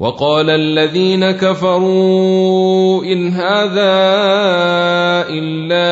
وقال 0.00 0.50
الذين 0.50 1.30
كفروا 1.30 3.04
إن 3.04 3.28
هذا 3.28 3.92
إلا 5.28 5.90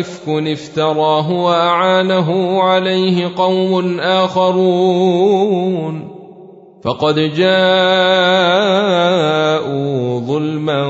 إفك 0.00 0.28
افتراه 0.28 1.32
واعانه 1.32 2.62
عليه 2.62 3.32
قوم 3.36 4.00
آخرون. 4.00 5.40
فقد 6.84 7.14
جاءوا 7.14 7.70
ظلما 10.20 10.86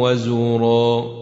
وزورا. 0.00 1.21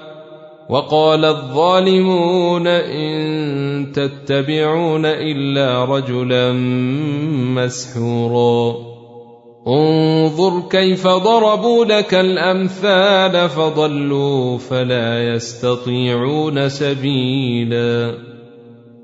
وقال 0.71 1.25
الظالمون 1.25 2.67
إن 2.67 3.91
تتبعون 3.91 5.05
إلا 5.05 5.85
رجلا 5.85 6.51
مسحورا. 7.55 8.75
انظر 9.67 10.61
كيف 10.69 11.07
ضربوا 11.07 11.85
لك 11.85 12.13
الأمثال 12.13 13.49
فضلوا 13.49 14.57
فلا 14.57 15.33
يستطيعون 15.33 16.69
سبيلا. 16.69 18.30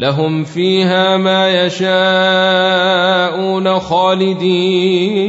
لهم 0.00 0.44
فيها 0.44 1.16
ما 1.16 1.64
يشاءون 1.64 1.90
خالدين. 3.78 5.20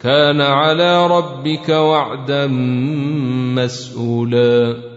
كان 0.00 0.40
على 0.40 1.06
ربك 1.06 1.68
وعدا 1.68 2.46
مسؤولا. 3.56 4.92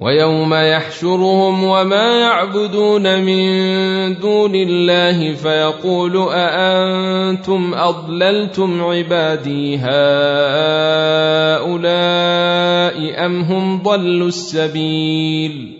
ويوم 0.00 0.54
يحشرهم 0.54 1.64
وما 1.64 2.20
يعبدون 2.20 3.20
من 3.24 3.42
دون 4.20 4.54
الله 4.54 5.34
فيقول 5.34 6.28
أأنتم 6.32 7.74
أضللتم 7.74 8.82
عبادي 8.82 9.76
هؤلاء 9.76 9.90
أم 13.26 13.40
هم 13.40 13.82
ضلوا 13.82 14.28
السبيل؟ 14.28 15.79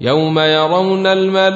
يوم 0.00 0.38
يرون 0.38 1.06
الملائكة 1.06 1.54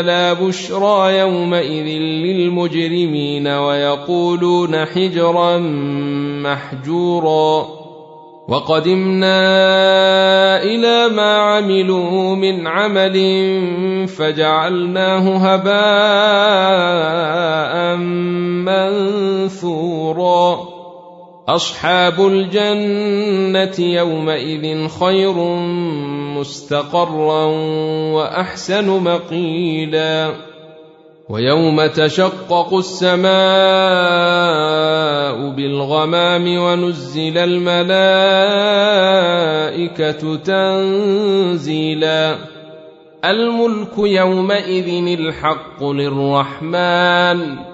لا 0.00 0.32
بشرى 0.32 1.18
يومئذ 1.18 1.86
للمجرمين 2.24 3.48
ويقولون 3.48 4.84
حجرا 4.84 5.58
محجورا 6.42 7.66
وقدمنا 8.48 9.42
إلى 10.62 11.08
ما 11.08 11.36
عملوا 11.36 12.36
من 12.36 12.66
عمل 12.66 13.16
فجعلناه 14.08 15.36
هباء 15.36 16.54
منثورا 19.56 20.73
أصحاب 21.48 22.26
الجنة 22.26 23.74
يومئذ 23.78 24.88
خير 24.88 25.32
مستقرا 26.38 27.44
وأحسن 28.12 28.86
مقيلا. 28.86 30.34
ويوم 31.28 31.86
تشقق 31.86 32.74
السماء 32.74 33.34
بالغمام 35.50 36.58
ونزل 36.58 37.38
الملائكة 37.38 37.86
تنزيلا. 40.36 42.36
الملك 43.24 43.98
يومئذ 43.98 45.20
الحق 45.20 45.84
للرحمن. 45.84 47.73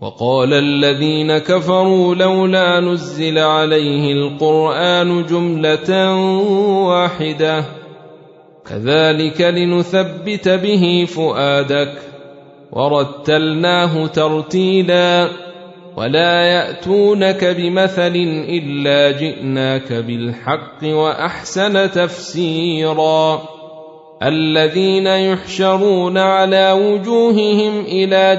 وقال 0.00 0.52
الذين 0.52 1.38
كفروا 1.38 2.14
لولا 2.14 2.80
نزل 2.80 3.38
عليه 3.38 4.12
القرآن 4.12 5.26
جملة 5.26 6.14
واحدة. 6.86 7.64
كذلك 8.70 9.40
لنثبت 9.40 10.48
به 10.48 11.06
فؤادك. 11.08 11.92
ورتلناه 12.72 14.06
ترتيلا. 14.06 15.28
ولا 15.96 16.42
يأتونك 16.42 17.44
بمثل 17.44 18.16
إلا 18.48 19.10
جئناك 19.10 19.92
بالحق 19.92 20.84
وأحسن 20.84 21.90
تفسيرا. 21.90 23.42
الذين 24.22 25.06
يحشرون 25.06 26.18
على 26.18 26.72
وجوههم 26.72 27.80
إلى 27.80 28.38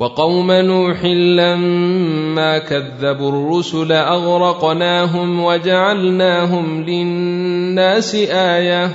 وقوم 0.00 0.52
نوح 0.52 1.04
لما 1.04 2.58
كذبوا 2.58 3.28
الرسل 3.30 3.92
أغرقناهم 3.92 5.44
وجعلناهم 5.44 6.82
للناس 6.82 8.14
آية 8.30 8.90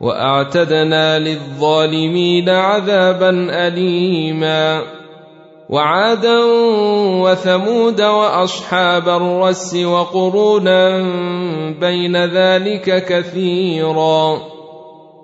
وأعتدنا 0.00 1.18
للظالمين 1.18 2.48
عذابا 2.48 3.30
أليما 3.66 4.82
وعادا 5.68 6.38
وثمود 7.22 8.00
وأصحاب 8.00 9.08
الرس 9.08 9.74
وقرونا 9.74 11.02
بين 11.80 12.24
ذلك 12.24 13.04
كثيرا 13.04 14.52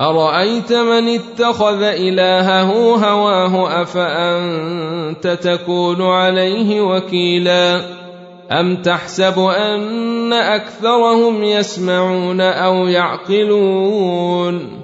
أرأيت 0.00 0.72
من 0.72 1.08
اتخذ 1.08 1.82
إلهه 1.82 2.72
هواه 2.94 3.82
أفأنت 3.82 5.26
تكون 5.26 6.02
عليه 6.02 6.80
وكيلا؟ 6.80 7.80
أم 8.50 8.76
تحسب 8.76 9.38
أن 9.38 10.32
أكثرهم 10.32 11.44
يسمعون 11.44 12.40
أو 12.40 12.74
يعقلون؟ 12.86 14.82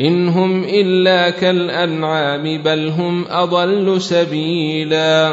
إن 0.00 0.28
هم 0.28 0.64
إلا 0.64 1.30
كالأنعام 1.30 2.62
بل 2.62 2.88
هم 2.88 3.24
أضل 3.28 4.00
سبيلا. 4.00 5.32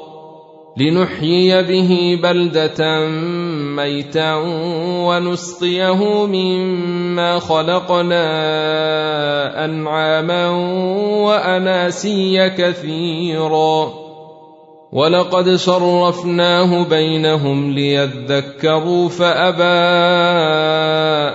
لنحيي 0.77 1.63
به 1.63 2.19
بلده 2.23 3.07
ميتا 3.75 4.35
ونسقيه 5.05 6.25
مما 6.25 7.39
خلقنا 7.39 8.25
انعاما 9.65 10.49
واناسيا 11.25 12.47
كثيرا 12.47 13.93
ولقد 14.91 15.49
صرفناه 15.49 16.83
بينهم 16.83 17.71
ليذكروا 17.71 19.09
فابى 19.09 19.63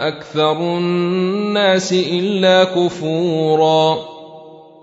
أكثر 0.08 0.52
الناس 0.52 1.92
الا 1.92 2.64
كفورا 2.64 4.15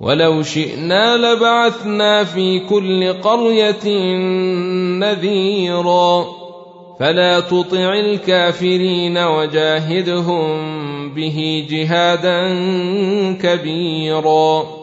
ولو 0.01 0.43
شئنا 0.43 1.17
لبعثنا 1.17 2.23
في 2.23 2.59
كل 2.59 3.13
قرية 3.13 3.87
نذيرا. 4.99 6.25
فلا 6.99 7.39
تطع 7.39 7.93
الكافرين 7.93 9.17
وجاهدهم 9.17 10.45
به 11.13 11.67
جهادا 11.69 12.47
كبيرا. 13.41 14.82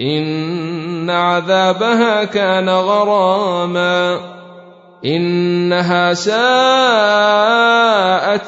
إن 0.00 1.10
عذابها 1.10 2.24
كان 2.24 2.68
غراما. 2.68 4.20
إنها 5.04 6.14
ساءت 6.14 6.40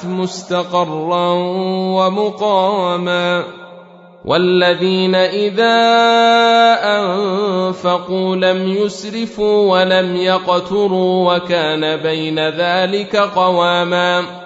مستقرا 0.06 1.32
ومقاما. 1.97 3.44
والذين 4.25 5.14
إذا 5.14 5.78
أنفقوا 6.85 8.37
لم 8.37 8.68
يسرفوا 8.68 9.73
ولم 9.73 10.16
يقتروا 10.16 11.35
وكان 11.35 11.97
بين 11.97 12.49
ذلك 12.49 13.16
قواما. 13.16 14.41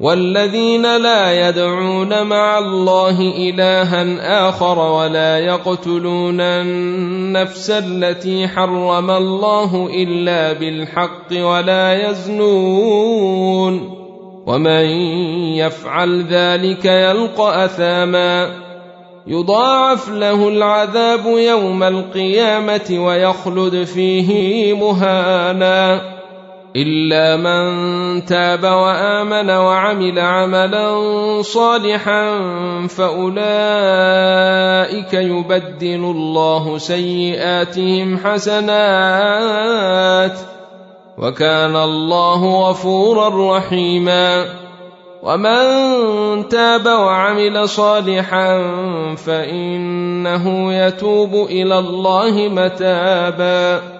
والذين 0.00 0.96
لا 0.96 1.48
يدعون 1.48 2.26
مع 2.26 2.58
الله 2.58 3.20
إلها 3.20 4.48
آخر 4.48 4.78
ولا 4.78 5.38
يقتلون 5.38 6.40
النفس 6.40 7.70
التي 7.70 8.48
حرم 8.48 9.10
الله 9.10 9.90
إلا 9.94 10.52
بالحق 10.52 11.32
ولا 11.32 12.10
يزنون 12.10 14.00
ومن 14.46 14.84
يفعل 15.56 16.24
ذلك 16.30 16.84
يلقى 16.84 17.64
أثاما 17.64 18.50
يضاعف 19.26 20.08
له 20.08 20.48
العذاب 20.48 21.26
يوم 21.26 21.82
القيامة 21.82 23.04
ويخلد 23.06 23.84
فيه 23.84 24.74
مهانا 24.74 26.19
الا 26.76 27.36
من 27.36 28.24
تاب 28.24 28.64
وامن 28.64 29.50
وعمل 29.50 30.18
عملا 30.18 30.88
صالحا 31.42 32.38
فاولئك 32.86 33.54
يبدل 35.14 36.04
الله 36.04 36.78
سيئاتهم 36.78 38.18
حسنات 38.18 39.50
وكان 41.18 41.76
الله 41.76 42.68
غفورا 42.68 43.56
رحيما 43.56 44.44
ومن 45.22 45.58
تاب 46.48 46.86
وعمل 46.86 47.68
صالحا 47.68 48.62
فانه 49.16 50.74
يتوب 50.74 51.34
إلى 51.34 51.78
الله 51.78 52.48
متابا 52.48 53.99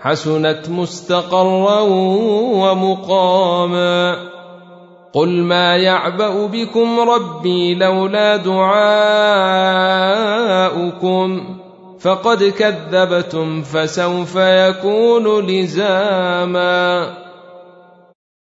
حسنت 0.00 0.68
مستقرا 0.68 1.80
ومقاما. 2.60 4.16
قل 5.12 5.28
ما 5.28 5.76
يعبأ 5.76 6.46
بكم 6.46 7.00
ربي 7.00 7.74
لولا 7.74 8.36
دعاؤكم 8.36 8.76
فقد 12.00 12.44
كذبتم 12.44 13.62
فسوف 13.62 14.36
يكون 14.36 15.46
لزاما. 15.46 17.25